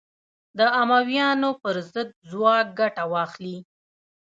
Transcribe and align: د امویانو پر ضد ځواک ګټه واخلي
د 0.57 0.59
امویانو 0.81 1.49
پر 1.61 1.75
ضد 1.91 2.09
ځواک 2.29 2.67
ګټه 2.79 3.03
واخلي 3.13 3.57